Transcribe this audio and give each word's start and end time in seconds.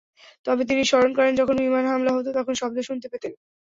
তবে 0.45 0.63
তিনি 0.69 0.81
স্মরণ 0.85 1.11
করেন, 1.17 1.33
যখন 1.39 1.55
বিমান 1.59 1.85
হামলা 1.87 2.11
হতো, 2.13 2.29
তখন 2.37 2.53
শব্দ 2.61 2.77
শুনতে 2.87 3.07
পেতেন। 3.11 3.33